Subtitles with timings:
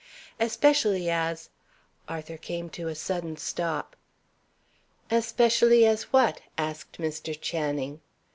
[0.39, 1.49] "Especially as"
[2.09, 3.95] Arthur came to a sudden stop.
[5.11, 7.39] "Especially as what?" asked Mr.
[7.39, 8.01] Channing.